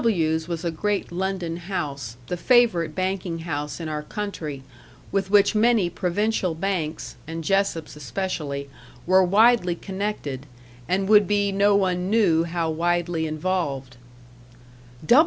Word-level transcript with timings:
W 0.03 0.35
's 0.35 0.47
was 0.47 0.65
a 0.65 0.71
great 0.71 1.11
London 1.11 1.57
house, 1.57 2.17
the 2.25 2.35
favourite 2.35 2.95
banking 2.95 3.41
house 3.45 3.79
in 3.79 3.87
our 3.87 4.01
country, 4.01 4.63
with 5.11 5.29
which 5.29 5.53
many 5.53 5.91
provincial 5.91 6.55
banks, 6.55 7.17
and 7.27 7.43
Jessop's 7.43 7.95
especially, 7.95 8.67
were 9.05 9.23
widely 9.23 9.75
connected, 9.75 10.47
and 10.89 11.07
would 11.07 11.27
be 11.27 11.51
no 11.51 11.75
one 11.75 12.09
knew 12.09 12.45
how 12.45 12.67
widely 12.67 13.27
involved. 13.27 13.97